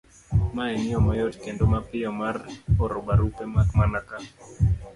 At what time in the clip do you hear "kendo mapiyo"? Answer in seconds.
1.43-2.11